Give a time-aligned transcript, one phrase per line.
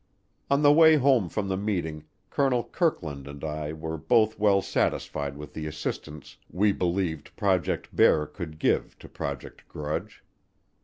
[0.49, 5.37] On the way home from the meeting Colonel Kirkland and I were both well satisfied
[5.37, 10.23] with the assistance we believed Project Bear could give to Project Grudge.